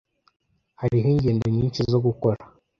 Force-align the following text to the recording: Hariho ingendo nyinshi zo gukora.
Hariho 0.81 1.07
ingendo 1.13 1.45
nyinshi 1.55 1.81
zo 1.91 1.99
gukora. 2.05 2.39